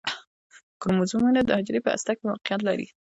[0.81, 2.87] کروموزومونه د حجرې په هسته کې موقعیت لري